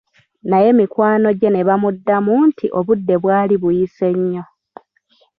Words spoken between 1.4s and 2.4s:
ne bamuddamu